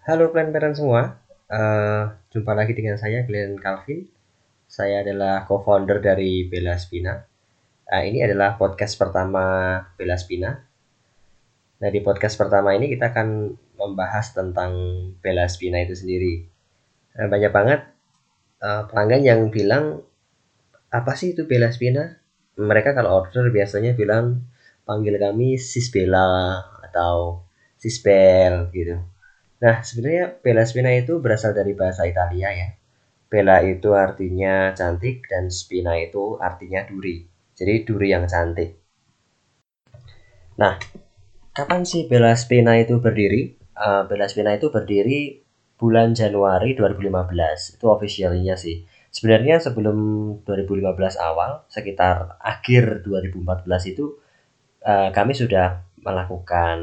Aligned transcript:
Halo 0.00 0.32
plan-parent 0.32 0.72
semua, 0.72 1.20
uh, 1.52 2.08
jumpa 2.32 2.56
lagi 2.56 2.72
dengan 2.72 2.96
saya 2.96 3.20
Glenn 3.28 3.60
Calvin. 3.60 4.08
Saya 4.64 5.04
adalah 5.04 5.44
co-founder 5.44 6.00
dari 6.00 6.48
Bella 6.48 6.80
Spina. 6.80 7.20
Uh, 7.84 8.02
ini 8.08 8.24
adalah 8.24 8.56
podcast 8.56 8.96
pertama 8.96 9.76
Bella 10.00 10.16
Spina. 10.16 10.56
Nah 11.84 11.90
di 11.92 12.00
podcast 12.00 12.40
pertama 12.40 12.72
ini 12.72 12.88
kita 12.88 13.12
akan 13.12 13.52
membahas 13.76 14.32
tentang 14.32 14.72
Bella 15.20 15.44
Spina 15.52 15.84
itu 15.84 15.92
sendiri. 15.92 16.48
Nah, 17.20 17.28
banyak 17.28 17.52
banget 17.52 17.80
uh, 18.64 18.88
pelanggan 18.88 19.20
yang 19.20 19.40
bilang 19.52 20.00
apa 20.88 21.12
sih 21.12 21.36
itu 21.36 21.44
Bella 21.44 21.68
Spina? 21.76 22.08
Mereka 22.56 22.96
kalau 22.96 23.20
order 23.20 23.52
biasanya 23.52 23.92
bilang 23.92 24.48
panggil 24.88 25.20
kami 25.20 25.60
Sis 25.60 25.92
Bella 25.92 26.56
atau 26.88 27.44
Sis 27.76 28.00
Bell 28.00 28.72
gitu 28.72 29.09
Nah, 29.60 29.84
sebenarnya 29.84 30.40
Bella 30.40 30.64
Spina 30.64 30.90
itu 30.96 31.20
berasal 31.20 31.52
dari 31.52 31.76
bahasa 31.76 32.08
Italia 32.08 32.48
ya. 32.48 32.68
Bella 33.30 33.62
itu 33.62 33.94
artinya 33.94 34.74
cantik 34.74 35.30
dan 35.30 35.54
spina 35.54 35.94
itu 36.00 36.34
artinya 36.42 36.82
duri. 36.82 37.22
Jadi 37.54 37.86
duri 37.86 38.10
yang 38.10 38.26
cantik. 38.26 38.74
Nah, 40.58 40.74
kapan 41.54 41.86
sih 41.86 42.10
Bella 42.10 42.34
Spina 42.34 42.74
itu 42.80 42.98
berdiri? 42.98 43.54
Uh, 43.76 44.02
Bella 44.10 44.26
Spina 44.26 44.56
itu 44.56 44.72
berdiri 44.74 45.46
bulan 45.78 46.12
Januari 46.12 46.74
2015. 46.74 47.78
Itu 47.78 47.86
officialnya 47.88 48.58
sih. 48.58 48.82
Sebenarnya 49.14 49.62
sebelum 49.62 49.96
2015 50.42 51.16
awal, 51.22 51.64
sekitar 51.70 52.36
akhir 52.42 53.06
2014 53.06 53.92
itu 53.94 54.18
uh, 54.82 55.14
kami 55.14 55.32
sudah 55.38 55.86
melakukan 56.02 56.78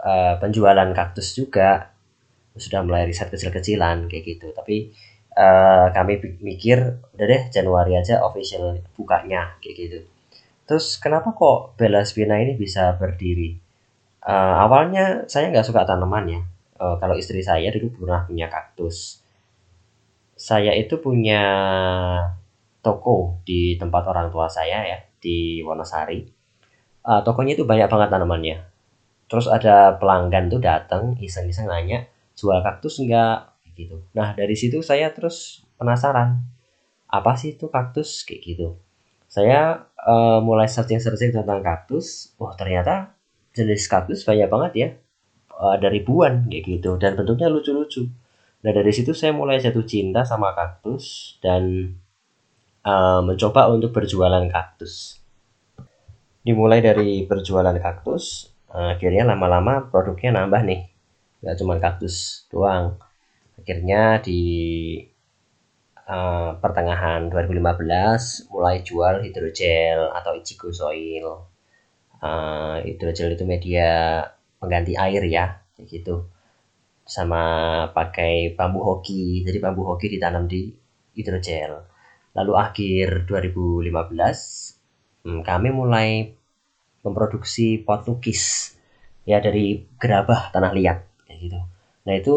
uh, 0.00 0.34
penjualan 0.40 0.90
kaktus 0.96 1.36
juga 1.36 1.92
sudah 2.56 2.82
mulai 2.82 3.06
riset 3.06 3.30
kecil-kecilan 3.30 4.10
kayak 4.10 4.24
gitu. 4.26 4.52
Tapi 4.52 4.90
uh, 5.36 5.92
kami 5.94 6.20
mikir 6.42 7.00
udah 7.16 7.26
deh 7.26 7.42
Januari 7.52 7.96
aja 7.96 8.24
official 8.24 8.80
bukanya 8.96 9.56
kayak 9.62 9.76
gitu. 9.76 9.98
Terus 10.66 10.98
kenapa 11.02 11.34
kok 11.34 11.74
Bella 11.74 12.02
Spina 12.06 12.38
ini 12.38 12.54
bisa 12.54 12.94
berdiri? 12.94 13.58
Uh, 14.20 14.54
awalnya 14.68 15.26
saya 15.26 15.48
nggak 15.50 15.66
suka 15.66 15.88
tanaman 15.88 16.26
ya. 16.28 16.40
Uh, 16.80 16.96
kalau 16.96 17.16
istri 17.16 17.44
saya 17.44 17.68
dulu 17.72 18.04
pernah 18.04 18.24
punya 18.24 18.46
kaktus. 18.48 19.20
Saya 20.40 20.72
itu 20.72 20.96
punya 20.96 21.42
toko 22.80 23.44
di 23.44 23.76
tempat 23.76 24.08
orang 24.08 24.32
tua 24.32 24.48
saya 24.48 24.80
ya 24.88 24.98
di 25.20 25.60
Wonosari. 25.60 26.24
Uh, 27.00 27.20
tokonya 27.24 27.56
itu 27.56 27.64
banyak 27.64 27.88
banget 27.88 28.08
tanamannya 28.12 28.69
terus 29.30 29.46
ada 29.46 29.94
pelanggan 29.94 30.50
tuh 30.50 30.58
datang 30.58 31.14
iseng-iseng 31.22 31.70
nanya 31.70 32.10
jual 32.34 32.58
kaktus 32.66 32.98
enggak 32.98 33.54
gitu. 33.78 34.02
Nah 34.10 34.34
dari 34.34 34.58
situ 34.58 34.82
saya 34.82 35.14
terus 35.14 35.62
penasaran 35.78 36.42
apa 37.06 37.38
sih 37.38 37.54
itu 37.54 37.70
kaktus? 37.70 38.26
Kayak 38.26 38.40
gitu. 38.42 38.68
Saya 39.30 39.86
uh, 40.02 40.42
mulai 40.42 40.66
searching-searching 40.66 41.30
tentang 41.30 41.62
kaktus 41.62 42.34
wah 42.42 42.58
ternyata 42.58 43.14
jenis 43.54 43.86
kaktus 43.86 44.26
banyak 44.26 44.50
banget 44.50 44.72
ya. 44.74 44.88
Uh, 45.54 45.78
ada 45.78 45.86
ribuan 45.86 46.50
kayak 46.50 46.66
gitu. 46.66 46.98
Dan 46.98 47.14
bentuknya 47.14 47.46
lucu-lucu. 47.46 48.10
Nah 48.66 48.70
dari 48.74 48.90
situ 48.90 49.14
saya 49.14 49.30
mulai 49.30 49.62
jatuh 49.62 49.86
cinta 49.86 50.26
sama 50.26 50.50
kaktus 50.58 51.38
dan 51.38 51.94
uh, 52.82 53.22
mencoba 53.22 53.70
untuk 53.70 53.94
berjualan 53.94 54.42
kaktus. 54.50 55.22
Dimulai 56.42 56.82
dari 56.82 57.22
berjualan 57.30 57.78
kaktus 57.78 58.49
akhirnya 58.70 59.26
lama-lama 59.26 59.90
produknya 59.90 60.30
nambah 60.38 60.62
nih. 60.62 60.80
Nggak 61.42 61.56
cuma 61.58 61.74
kaktus 61.82 62.46
doang. 62.52 63.00
Akhirnya 63.58 64.22
di 64.22 64.42
uh, 66.06 66.56
pertengahan 66.62 67.28
2015 67.28 68.50
mulai 68.52 68.82
jual 68.86 69.26
hidrogel 69.26 70.14
atau 70.14 70.32
ichigo 70.38 70.70
soil. 70.70 71.50
Uh, 72.20 72.78
hidrogel 72.84 73.32
itu 73.34 73.44
media 73.48 74.22
pengganti 74.60 74.94
air 74.94 75.22
ya 75.26 75.58
kayak 75.74 75.88
gitu. 75.90 76.30
Sama 77.02 77.42
pakai 77.90 78.54
bambu 78.54 78.80
hoki. 78.86 79.42
Jadi 79.42 79.58
bambu 79.58 79.82
hoki 79.82 80.06
ditanam 80.12 80.46
di 80.46 80.70
hidrogel. 81.18 81.90
Lalu 82.38 82.52
akhir 82.54 83.26
2015 83.26 83.90
hmm, 85.26 85.40
kami 85.42 85.68
mulai 85.74 86.38
memproduksi 87.00 87.80
pot 87.80 88.04
lukis 88.04 88.74
ya 89.24 89.40
dari 89.40 89.84
gerabah 89.96 90.52
tanah 90.52 90.72
liat 90.72 90.98
kayak 91.26 91.38
gitu. 91.40 91.60
Nah 92.06 92.14
itu 92.16 92.36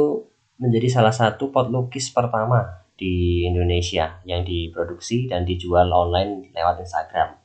menjadi 0.59 0.87
salah 0.87 1.15
satu 1.15 1.51
pot 1.51 1.67
lukis 1.67 2.11
pertama 2.13 2.83
di 2.93 3.43
Indonesia 3.49 4.21
yang 4.23 4.45
diproduksi 4.45 5.27
dan 5.27 5.43
dijual 5.43 5.89
online 5.91 6.53
lewat 6.53 6.83
Instagram. 6.85 7.35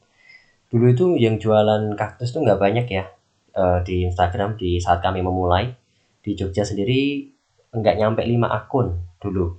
Dulu 0.68 0.84
itu 0.92 1.06
yang 1.16 1.40
jualan 1.40 1.96
kaktus 1.96 2.30
tuh 2.30 2.44
nggak 2.44 2.60
banyak 2.60 2.86
ya 2.92 3.08
uh, 3.56 3.80
di 3.82 4.04
Instagram 4.04 4.54
di 4.54 4.78
saat 4.78 5.00
kami 5.00 5.24
memulai 5.24 5.72
di 6.20 6.36
Jogja 6.36 6.62
sendiri 6.62 7.32
nggak 7.72 7.96
nyampe 7.96 8.22
5 8.24 8.44
akun 8.48 8.88
dulu 9.20 9.56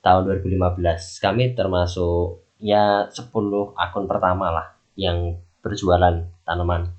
tahun 0.00 0.22
2015 0.44 1.24
kami 1.24 1.44
termasuk 1.56 2.40
ya 2.60 3.08
10 3.08 3.32
akun 3.76 4.04
pertama 4.08 4.52
lah 4.52 4.66
yang 4.96 5.40
berjualan 5.66 6.22
tanaman. 6.46 6.94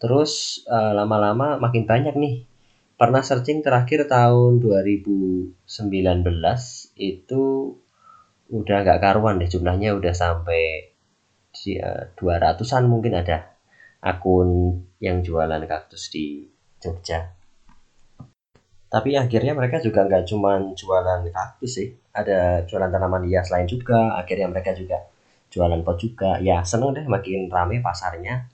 Terus 0.00 0.64
uh, 0.64 0.96
lama-lama 0.96 1.60
makin 1.60 1.84
banyak 1.84 2.16
nih. 2.16 2.48
Pernah 2.96 3.20
searching 3.20 3.60
terakhir 3.60 4.08
tahun 4.08 4.60
2019 4.60 5.60
itu 6.96 7.44
udah 8.50 8.76
nggak 8.82 9.00
karuan 9.00 9.36
deh 9.36 9.48
jumlahnya 9.48 9.92
udah 9.92 10.16
sampai 10.16 10.92
uh, 11.84 12.02
200-an 12.16 12.84
mungkin 12.88 13.20
ada 13.20 13.52
akun 14.00 14.80
yang 14.96 15.20
jualan 15.20 15.60
kaktus 15.68 16.08
di 16.08 16.48
Jogja. 16.80 17.36
Tapi 18.90 19.14
akhirnya 19.14 19.52
mereka 19.52 19.78
juga 19.84 20.08
nggak 20.08 20.24
cuma 20.24 20.56
jualan 20.72 21.20
kaktus 21.28 21.72
sih 21.76 21.88
ada 22.10 22.66
jualan 22.66 22.90
tanaman 22.90 23.22
hias 23.30 23.54
lain 23.54 23.70
juga 23.70 24.18
akhirnya 24.18 24.50
mereka 24.50 24.74
juga 24.74 24.98
jualan 25.50 25.82
pot 25.82 25.98
juga. 25.98 26.38
Ya 26.38 26.62
seneng 26.62 26.94
deh 26.96 27.04
makin 27.04 27.50
rame 27.50 27.82
pasarnya. 27.82 28.46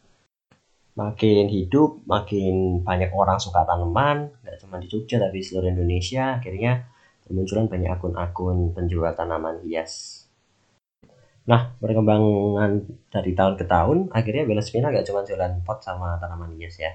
Makin 0.96 1.52
hidup 1.52 2.00
makin 2.08 2.80
banyak 2.80 3.12
orang 3.12 3.36
suka 3.36 3.62
tanaman. 3.68 4.32
Nggak 4.42 4.56
cuma 4.64 4.80
di 4.80 4.88
Jogja 4.88 5.20
tapi 5.20 5.44
seluruh 5.44 5.68
Indonesia. 5.68 6.40
Akhirnya 6.40 6.88
bermunculan 7.28 7.68
banyak 7.68 7.90
akun-akun 7.92 8.72
penjual 8.72 9.12
tanaman 9.12 9.60
hias. 9.62 10.24
Nah 11.46 11.76
perkembangan 11.78 12.82
dari 13.12 13.32
tahun 13.36 13.54
ke 13.60 13.64
tahun 13.68 13.98
akhirnya 14.10 14.42
Bella 14.48 14.64
Spina 14.64 14.90
nggak 14.90 15.06
cuma 15.06 15.22
jualan 15.22 15.62
pot 15.62 15.78
sama 15.84 16.16
tanaman 16.16 16.56
hias 16.56 16.80
ya. 16.80 16.92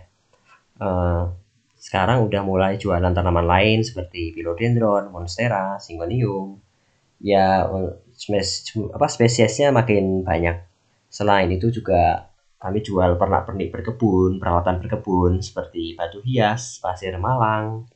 Uh, 0.81 1.29
sekarang 1.77 2.25
udah 2.25 2.41
mulai 2.41 2.81
jualan 2.81 3.13
tanaman 3.13 3.45
lain 3.45 3.79
seperti 3.85 4.33
philodendron, 4.33 5.13
monstera, 5.13 5.77
syngonium 5.77 6.57
ya 7.21 7.69
spes 8.21 8.69
apa 8.93 9.09
spesiesnya 9.09 9.73
makin 9.73 10.21
banyak 10.21 10.61
selain 11.09 11.49
itu 11.49 11.73
juga 11.73 12.29
kami 12.61 12.85
jual 12.85 13.17
pernak-pernik 13.17 13.73
berkebun, 13.73 14.37
perawatan 14.37 14.77
berkebun 14.85 15.41
seperti 15.41 15.97
batu 15.97 16.21
hias, 16.21 16.77
pasir 16.77 17.17
malang, 17.17 17.89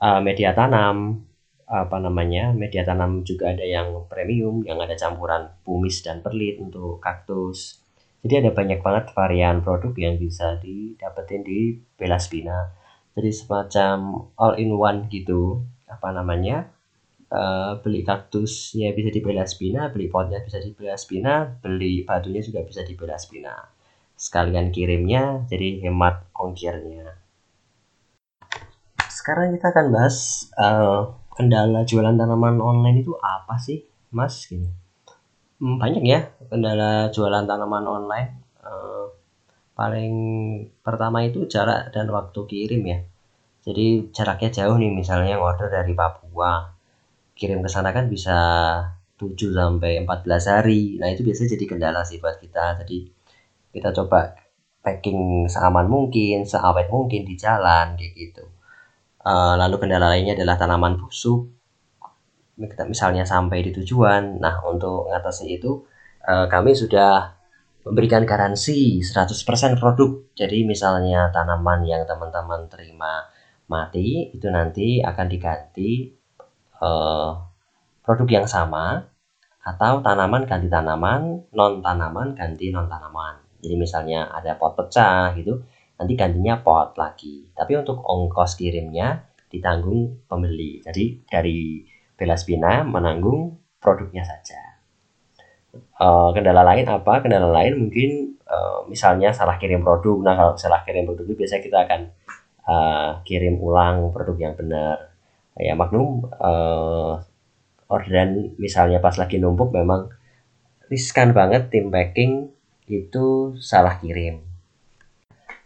uh, 0.00 0.24
media 0.24 0.56
tanam, 0.56 1.20
apa 1.68 2.00
namanya, 2.00 2.56
media 2.56 2.80
tanam 2.80 3.20
juga 3.28 3.52
ada 3.52 3.60
yang 3.60 4.08
premium, 4.08 4.64
yang 4.64 4.80
ada 4.80 4.96
campuran 4.96 5.52
pumis 5.60 6.00
dan 6.00 6.24
perlit 6.24 6.56
untuk 6.64 6.96
kaktus. 6.96 7.84
Jadi 8.24 8.40
ada 8.40 8.50
banyak 8.56 8.80
banget 8.80 9.12
varian 9.12 9.60
produk 9.60 9.92
yang 10.00 10.16
bisa 10.16 10.56
didapetin 10.56 11.44
di 11.44 11.76
Bella 12.00 12.16
Spina. 12.16 12.72
Jadi 13.12 13.30
semacam 13.36 13.96
all 14.40 14.56
in 14.56 14.72
one 14.72 15.12
gitu, 15.12 15.60
apa 15.84 16.08
namanya, 16.08 16.72
uh, 17.30 17.78
beli 17.80 18.02
kaktus 18.02 18.74
ya 18.74 18.92
bisa 18.92 19.10
di 19.14 19.22
Bella 19.24 19.46
Spina, 19.46 19.88
beli 19.90 20.06
potnya 20.10 20.42
bisa 20.42 20.58
di 20.58 20.74
Bella 20.74 20.98
Spina, 20.98 21.46
beli 21.46 22.04
batunya 22.04 22.42
juga 22.44 22.66
bisa 22.66 22.82
di 22.84 22.94
Bella 22.98 23.16
Spina 23.16 23.80
sekalian 24.20 24.68
kirimnya 24.68 25.48
jadi 25.48 25.80
hemat 25.88 26.28
ongkirnya. 26.36 27.16
Sekarang 29.08 29.56
kita 29.56 29.72
akan 29.72 29.86
bahas 29.88 30.48
uh, 30.60 31.16
kendala 31.32 31.88
jualan 31.88 32.12
tanaman 32.12 32.60
online 32.60 33.00
itu 33.00 33.16
apa 33.16 33.56
sih 33.56 33.80
mas? 34.12 34.44
Gitu 34.44 34.68
hmm, 35.64 35.80
banyak 35.80 36.04
ya 36.04 36.28
kendala 36.52 37.08
jualan 37.08 37.48
tanaman 37.48 37.84
online. 37.88 38.30
Uh, 38.60 39.08
paling 39.72 40.12
pertama 40.84 41.24
itu 41.24 41.48
jarak 41.48 41.88
dan 41.96 42.12
waktu 42.12 42.40
kirim 42.44 42.84
ya. 42.84 43.00
Jadi 43.64 44.12
jaraknya 44.12 44.52
jauh 44.52 44.76
nih 44.76 44.92
misalnya 44.92 45.40
order 45.40 45.72
dari 45.72 45.96
Papua 45.96 46.79
kirim 47.40 47.64
ke 47.64 47.68
sana 47.72 47.96
kan 47.96 48.12
bisa 48.12 48.36
7 49.16 49.32
sampai 49.56 50.04
14 50.04 50.52
hari. 50.52 51.00
Nah 51.00 51.08
itu 51.08 51.24
biasanya 51.24 51.56
jadi 51.56 51.64
kendala 51.64 52.00
sih 52.04 52.20
buat 52.20 52.36
kita. 52.36 52.84
Jadi 52.84 53.08
kita 53.72 53.96
coba 53.96 54.36
packing 54.84 55.48
seaman 55.48 55.88
mungkin 55.88 56.44
seawet 56.44 56.92
mungkin 56.92 57.24
di 57.24 57.34
jalan 57.40 57.96
kayak 57.96 58.12
gitu. 58.12 58.44
Uh, 59.24 59.56
lalu 59.56 59.76
kendala 59.80 60.12
lainnya 60.12 60.36
adalah 60.36 60.60
tanaman 60.60 61.00
busuk. 61.00 61.48
Misalnya 62.60 63.24
sampai 63.24 63.64
di 63.64 63.72
tujuan. 63.72 64.36
Nah 64.36 64.60
untuk 64.68 65.08
mengatasi 65.08 65.56
itu 65.56 65.88
uh, 66.28 66.44
kami 66.52 66.76
sudah 66.76 67.40
memberikan 67.88 68.28
garansi 68.28 69.00
100% 69.00 69.80
produk. 69.80 70.28
Jadi 70.36 70.68
misalnya 70.68 71.32
tanaman 71.32 71.88
yang 71.88 72.04
teman-teman 72.04 72.68
terima 72.68 73.24
mati 73.72 74.28
itu 74.36 74.44
nanti 74.52 75.00
akan 75.00 75.26
diganti 75.30 76.19
uh, 76.80 77.36
produk 78.02 78.28
yang 78.42 78.46
sama 78.48 79.06
atau 79.60 80.00
tanaman 80.00 80.48
ganti 80.48 80.72
tanaman, 80.72 81.44
non 81.52 81.84
tanaman 81.84 82.32
ganti 82.32 82.72
non 82.72 82.88
tanaman. 82.88 83.38
Jadi 83.60 83.76
misalnya 83.76 84.32
ada 84.32 84.56
pot 84.56 84.72
pecah 84.72 85.36
gitu, 85.36 85.60
nanti 86.00 86.12
gantinya 86.16 86.64
pot 86.64 86.96
lagi. 86.96 87.52
Tapi 87.52 87.76
untuk 87.76 88.00
ongkos 88.00 88.56
kirimnya 88.56 89.28
ditanggung 89.52 90.24
pembeli. 90.24 90.80
Jadi 90.80 91.28
dari 91.28 91.84
Belaspina 92.16 92.84
menanggung 92.84 93.60
produknya 93.80 94.24
saja. 94.24 94.60
Uh, 96.00 96.32
kendala 96.32 96.64
lain 96.64 96.88
apa? 96.88 97.20
Kendala 97.20 97.48
lain 97.52 97.88
mungkin 97.88 98.40
uh, 98.48 98.84
misalnya 98.88 99.32
salah 99.32 99.60
kirim 99.60 99.84
produk. 99.84 100.20
Nah 100.24 100.34
kalau 100.36 100.52
salah 100.56 100.80
kirim 100.84 101.04
produk 101.04 101.24
itu 101.28 101.36
biasanya 101.36 101.62
kita 101.62 101.78
akan 101.84 102.00
uh, 102.68 103.10
kirim 103.24 103.60
ulang 103.60 104.12
produk 104.12 104.36
yang 104.36 104.54
benar. 104.56 105.12
Ya 105.60 105.76
maklum 105.76 106.24
uh, 106.40 107.20
orderan 107.92 108.56
misalnya 108.56 109.04
pas 109.04 109.12
lagi 109.20 109.36
numpuk 109.36 109.76
memang 109.76 110.08
riskan 110.88 111.36
banget 111.36 111.68
tim 111.68 111.92
packing 111.92 112.48
itu 112.88 113.54
salah 113.60 114.00
kirim. 114.00 114.40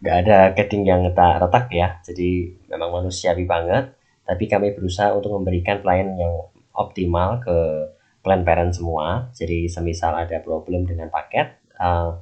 Gak 0.05 0.17
ada 0.27 0.53
cutting 0.53 0.85
yang 0.85 1.01
tak 1.17 1.41
retak 1.41 1.73
ya, 1.73 1.97
jadi 2.05 2.53
memang 2.69 3.01
manusiawi 3.01 3.49
banget. 3.49 3.97
Tapi 4.25 4.45
kami 4.49 4.77
berusaha 4.77 5.17
untuk 5.17 5.33
memberikan 5.33 5.81
pelayanan 5.81 6.17
yang 6.21 6.35
optimal 6.77 7.41
ke 7.41 7.57
plan 8.21 8.45
parent 8.45 8.73
semua. 8.77 9.33
Jadi 9.33 9.69
semisal 9.69 10.13
ada 10.13 10.41
problem 10.45 10.85
dengan 10.85 11.09
paket, 11.09 11.57
uh, 11.81 12.21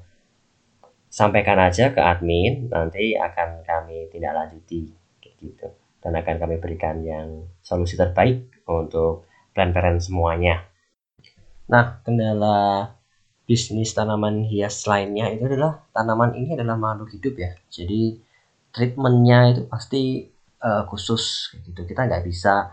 sampaikan 1.10 1.58
aja 1.58 1.90
ke 1.90 1.98
admin, 1.98 2.70
nanti 2.70 3.18
akan 3.18 3.66
kami 3.66 4.06
tindak 4.14 4.34
lanjuti 4.34 4.94
gitu. 5.42 5.81
Dan 6.02 6.18
akan 6.18 6.36
kami 6.42 6.58
berikan 6.58 7.00
yang 7.06 7.46
solusi 7.62 7.94
terbaik 7.94 8.66
untuk 8.66 9.30
plan 9.54 9.70
parent 9.70 10.02
semuanya. 10.02 10.66
Nah, 11.70 12.02
kendala 12.02 12.90
bisnis 13.46 13.94
tanaman 13.94 14.42
hias 14.46 14.82
lainnya 14.90 15.30
itu 15.30 15.46
adalah 15.46 15.86
tanaman 15.94 16.34
ini 16.34 16.58
adalah 16.58 16.74
makhluk 16.74 17.14
hidup 17.14 17.34
ya. 17.38 17.50
Jadi 17.70 18.18
treatmentnya 18.74 19.54
itu 19.54 19.62
pasti 19.70 20.26
uh, 20.62 20.82
khusus 20.90 21.54
gitu. 21.62 21.86
Kita 21.86 22.08
nggak 22.08 22.24
bisa 22.26 22.72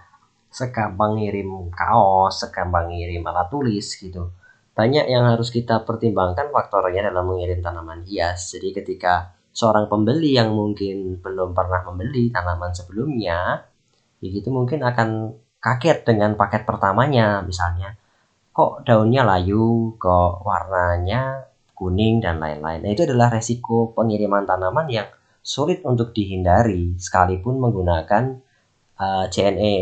segampang 0.50 1.22
ngirim 1.22 1.70
kaos, 1.70 2.42
segampang 2.42 2.90
ngirim 2.90 3.22
alat 3.30 3.48
tulis 3.54 3.86
gitu. 3.98 4.34
Banyak 4.74 5.12
yang 5.12 5.28
harus 5.28 5.52
kita 5.52 5.84
pertimbangkan 5.84 6.50
faktornya 6.56 7.12
dalam 7.12 7.30
mengirim 7.30 7.60
tanaman 7.60 8.08
hias. 8.08 8.56
Jadi 8.56 8.72
ketika 8.72 9.39
seorang 9.52 9.90
pembeli 9.92 10.38
yang 10.38 10.54
mungkin 10.54 11.20
belum 11.20 11.52
pernah 11.58 11.84
membeli 11.88 12.32
tanaman 12.32 12.72
sebelumnya, 12.72 13.66
ya 14.22 14.28
gitu 14.28 14.50
mungkin 14.54 14.84
akan 14.86 15.36
kaget 15.60 16.08
dengan 16.08 16.40
paket 16.40 16.64
pertamanya 16.64 17.44
misalnya. 17.44 17.96
Kok 18.56 18.84
daunnya 18.84 19.24
layu, 19.24 19.96
kok 19.96 20.44
warnanya 20.44 21.48
kuning 21.80 22.20
dan 22.20 22.44
lain-lain. 22.44 22.84
Nah, 22.84 22.92
itu 22.92 23.08
adalah 23.08 23.32
resiko 23.32 23.96
pengiriman 23.96 24.44
tanaman 24.44 24.88
yang 24.92 25.08
sulit 25.40 25.80
untuk 25.88 26.12
dihindari 26.12 27.00
sekalipun 27.00 27.56
menggunakan 27.64 28.44
uh, 29.00 29.24
eh, 29.24 29.26
JNE 29.32 29.76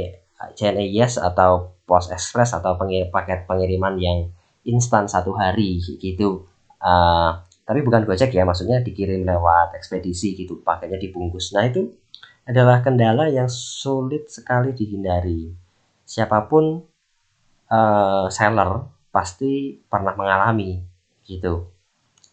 CNE 0.54 0.86
Yes 0.94 1.18
atau 1.18 1.74
Post 1.90 2.14
Express 2.14 2.54
atau 2.54 2.78
pengir 2.78 3.10
paket 3.10 3.50
pengiriman 3.50 3.98
yang 3.98 4.30
instan 4.68 5.10
satu 5.10 5.34
hari 5.34 5.81
gitu. 5.81 6.46
Uh, 6.78 7.42
tapi 7.68 7.84
bukan 7.84 8.08
Gojek 8.08 8.31
ya, 8.31 8.48
maksudnya 8.48 8.80
dikirim 8.80 9.28
lewat 9.28 9.75
ekspedisi 9.75 10.40
gitu, 10.40 10.64
paketnya 10.64 10.96
dibungkus. 10.96 11.52
Nah 11.52 11.68
itu 11.68 11.92
adalah 12.48 12.80
kendala 12.80 13.28
yang 13.28 13.52
sulit 13.52 14.31
sekali 14.31 14.72
dihindari. 14.72 15.52
Siapa 16.08 16.48
pun 16.48 16.80
uh, 17.68 18.25
seller 18.31 18.88
pasti 19.12 19.75
pernah 19.84 20.16
mengalami 20.16 20.80
gitu, 21.28 21.68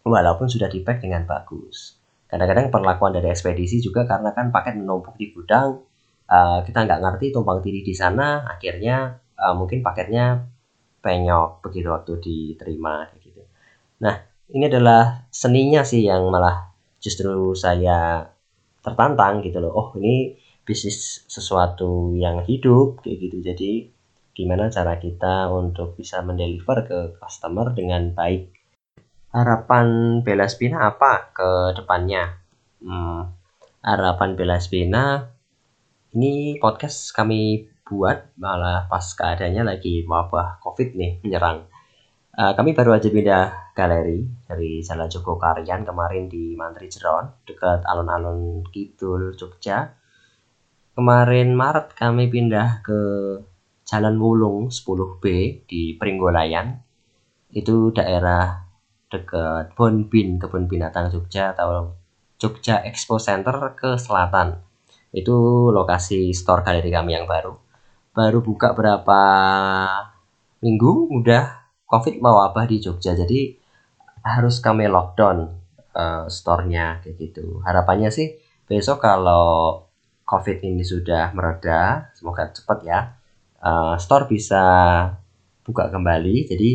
walaupun 0.07 0.47
sudah 0.47 0.71
dipack 0.71 1.03
dengan 1.03 1.27
bagus. 1.27 1.99
Kadang-kadang 2.31 2.71
perlakuan 2.71 3.11
dari 3.11 3.35
ekspedisi 3.35 3.83
juga 3.83 4.07
karena 4.07 4.31
kan 4.31 4.55
paket 4.55 4.79
menumpuk 4.79 5.19
di 5.19 5.35
gudang, 5.35 5.83
uh, 6.29 6.61
kita 6.65 6.85
nggak 6.85 7.01
ngerti 7.01 7.27
tumpang 7.35 7.61
tindih 7.61 7.85
di 7.85 7.95
sana 7.95 8.45
akhirnya 8.49 9.19
uh, 9.37 9.55
mungkin 9.57 9.85
paketnya 9.85 10.45
penyok 11.05 11.61
begitu 11.61 11.89
waktu 11.93 12.13
diterima 12.21 13.13
gitu 13.21 13.45
nah 14.01 14.25
ini 14.53 14.69
adalah 14.69 15.25
seninya 15.33 15.81
sih 15.87 16.05
yang 16.05 16.29
malah 16.29 16.75
justru 17.01 17.57
saya 17.57 18.29
tertantang 18.85 19.41
gitu 19.41 19.65
loh. 19.65 19.73
Oh 19.73 19.89
ini 19.97 20.37
bisnis 20.65 21.25
sesuatu 21.25 22.13
yang 22.17 22.45
hidup 22.45 23.01
kayak 23.01 23.19
gitu. 23.29 23.37
Jadi 23.41 23.73
gimana 24.37 24.69
cara 24.69 25.01
kita 25.01 25.49
untuk 25.49 25.97
bisa 25.97 26.21
mendeliver 26.21 26.85
ke 26.85 26.99
customer 27.17 27.73
dengan 27.73 28.13
baik? 28.13 28.53
Harapan 29.33 30.21
Bella 30.21 30.47
Spina 30.47 30.93
apa 30.93 31.33
ke 31.33 31.49
depannya? 31.75 32.37
Hmm, 32.85 33.33
harapan 33.81 34.37
Bella 34.37 34.61
Spina 34.61 35.35
ini 36.15 36.61
podcast 36.63 37.11
kami 37.11 37.67
buat 37.85 38.33
malah 38.39 38.87
pas 38.87 39.03
keadaannya 39.03 39.67
lagi 39.67 40.07
wabah 40.07 40.63
covid 40.63 40.97
nih 40.97 41.21
menyerang 41.21 41.69
uh, 42.35 42.53
kami 42.59 42.75
baru 42.75 42.99
aja 42.99 43.09
pindah 43.11 43.75
galeri 43.75 44.27
dari 44.47 44.83
Jalan 44.83 45.11
Joko 45.11 45.39
Karyan 45.39 45.87
kemarin 45.87 46.27
di 46.27 46.55
Mantri 46.59 46.91
Jeron 46.91 47.31
dekat 47.47 47.87
alun-alun 47.87 48.67
Kidul 48.71 49.35
Jogja. 49.39 49.95
Kemarin 50.95 51.59
Maret 51.59 51.99
kami 51.99 52.31
pindah 52.31 52.83
ke 52.87 53.01
Jalan 53.83 54.15
Wulung 54.19 54.71
10B 54.71 55.25
di 55.67 55.99
Pringgolayan. 55.99 56.79
Itu 57.51 57.91
daerah 57.91 58.63
dekat 59.11 59.75
Bonbin 59.75 60.39
kebun 60.39 60.71
binatang 60.71 61.11
Jogja 61.11 61.55
atau 61.55 61.99
Jogja 62.39 62.83
Expo 62.87 63.19
Center 63.19 63.75
ke 63.75 63.99
selatan. 63.99 64.63
Itu 65.15 65.71
lokasi 65.71 66.35
store 66.35 66.63
galeri 66.63 66.91
kami 66.91 67.15
yang 67.15 67.27
baru. 67.27 67.55
Baru 68.15 68.39
buka 68.43 68.75
berapa 68.75 69.23
minggu 70.63 71.11
udah 71.11 71.64
covid 71.87 72.21
mewabah 72.21 72.65
di 72.69 72.81
Jogja 72.81 73.15
jadi 73.15 73.55
harus 74.25 74.59
kami 74.65 74.89
lockdown 74.89 75.53
uh, 75.93 76.25
store-nya 76.27 77.05
kayak 77.05 77.17
gitu. 77.21 77.61
Harapannya 77.61 78.09
sih 78.09 78.41
besok 78.65 79.05
kalau 79.05 79.85
covid 80.25 80.65
ini 80.65 80.81
sudah 80.81 81.37
mereda 81.37 82.09
semoga 82.17 82.49
cepat 82.49 82.79
ya 82.81 83.01
uh, 83.61 83.95
store 84.01 84.29
bisa 84.29 84.63
buka 85.65 85.89
kembali. 85.89 86.49
Jadi 86.49 86.71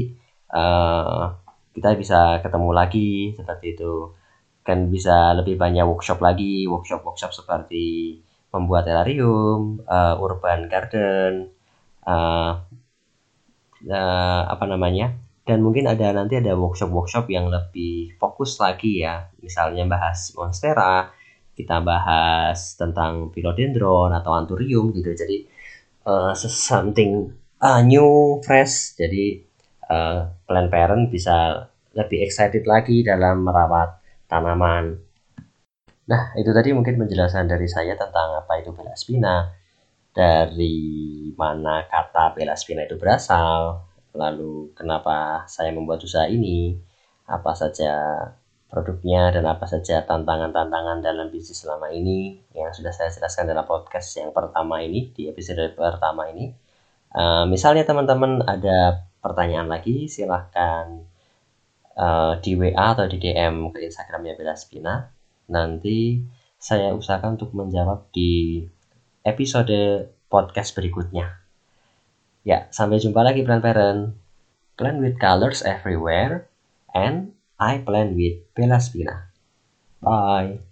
uh, 0.54 1.34
kita 1.74 1.94
bisa 1.98 2.42
ketemu 2.42 2.70
lagi 2.74 3.12
seperti 3.38 3.78
itu. 3.78 4.14
Kan 4.66 4.94
bisa 4.94 5.34
lebih 5.34 5.58
banyak 5.58 5.86
workshop 5.86 6.22
lagi 6.22 6.70
workshop 6.70 7.02
workshop 7.02 7.34
seperti 7.34 8.20
membuat 8.50 8.90
terrarium, 8.90 9.82
uh, 9.86 10.18
urban 10.18 10.66
garden, 10.70 11.54
uh, 12.06 12.66
uh, 13.88 14.44
apa 14.50 14.66
namanya, 14.68 15.16
dan 15.48 15.64
mungkin 15.64 15.88
ada 15.88 16.12
nanti 16.12 16.38
ada 16.38 16.58
workshop-workshop 16.60 17.32
yang 17.32 17.48
lebih 17.48 18.18
fokus 18.20 18.60
lagi 18.60 19.06
ya, 19.06 19.32
misalnya 19.40 19.88
bahas 19.88 20.36
monstera, 20.36 21.14
kita 21.56 21.80
bahas 21.84 22.76
tentang 22.76 23.32
philodendron 23.32 24.12
atau 24.16 24.36
anthurium 24.36 24.92
gitu, 24.92 25.16
jadi 25.16 25.48
uh, 26.08 26.36
something 26.36 27.36
uh, 27.60 27.82
new, 27.84 28.40
fresh, 28.44 29.00
jadi 29.00 29.44
uh, 29.88 30.32
parent 30.48 31.12
bisa 31.12 31.68
lebih 31.98 32.22
excited 32.24 32.64
lagi 32.70 33.02
dalam 33.02 33.44
merawat 33.44 34.00
tanaman. 34.30 35.02
Nah, 36.10 36.34
itu 36.38 36.50
tadi 36.54 36.74
mungkin 36.74 36.98
penjelasan 36.98 37.46
dari 37.46 37.70
saya 37.70 37.94
tentang 37.94 38.42
apa 38.42 38.62
itu 38.62 38.74
bela 38.74 38.94
spina, 38.98 39.46
dari 40.14 40.78
mana 41.38 41.86
kata 41.86 42.34
bela 42.36 42.58
spina 42.58 42.84
itu 42.84 42.98
berasal, 42.98 43.86
lalu 44.14 44.74
kenapa 44.74 45.46
saya 45.46 45.70
membuat 45.70 46.02
usaha 46.02 46.26
ini, 46.26 46.76
apa 47.30 47.54
saja 47.54 47.94
produknya 48.70 49.34
dan 49.34 49.50
apa 49.50 49.66
saja 49.66 50.06
tantangan-tantangan 50.06 51.02
dalam 51.02 51.34
bisnis 51.34 51.66
selama 51.66 51.90
ini 51.90 52.38
yang 52.54 52.70
sudah 52.70 52.94
saya 52.94 53.10
jelaskan 53.10 53.50
dalam 53.50 53.66
podcast 53.66 54.14
yang 54.22 54.30
pertama 54.30 54.78
ini 54.86 55.10
di 55.10 55.26
episode 55.26 55.74
pertama 55.74 56.30
ini. 56.30 56.54
Uh, 57.10 57.50
misalnya 57.50 57.90
teman-teman 57.90 58.46
ada 58.46 59.10
pertanyaan 59.26 59.66
lagi 59.66 60.06
silahkan 60.06 61.02
uh, 61.98 62.38
di 62.38 62.54
WA 62.54 62.94
atau 62.94 63.10
di 63.10 63.18
DM 63.18 63.74
ke 63.74 63.90
Instagramnya 63.90 64.38
Bella 64.38 64.54
Spina. 64.54 65.10
Nanti 65.50 66.22
saya 66.62 66.94
usahakan 66.94 67.42
untuk 67.42 67.58
menjawab 67.58 68.14
di 68.14 68.62
episode 69.26 70.10
podcast 70.30 70.76
berikutnya. 70.78 71.40
Ya, 72.48 72.72
sampai 72.72 73.02
jumpa 73.04 73.22
lagi 73.22 73.44
plan 73.44 73.60
parent. 73.60 74.16
Plan 74.80 75.04
with 75.04 75.20
colors 75.20 75.60
everywhere 75.62 76.48
and 76.96 77.36
I 77.60 77.84
plan 77.84 78.16
with 78.16 78.40
Bella 78.56 78.80
Spina. 78.80 79.28
Bye. 80.00 80.64